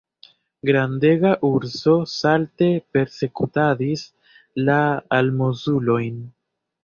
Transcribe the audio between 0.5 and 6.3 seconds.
Grandega urso salte persekutadis la almozulojn.